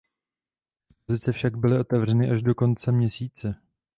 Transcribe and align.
Expozice 0.91 1.31
však 1.31 1.57
byly 1.57 1.79
otevřeny 1.79 2.31
až 2.31 2.41
do 2.41 2.55
konce 2.55 2.91
měsíce. 2.91 3.55